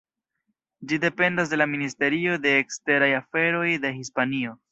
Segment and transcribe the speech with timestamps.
[0.91, 4.59] Ĝi dependas de la Ministerio de Eksteraj Aferoj de Hispanio.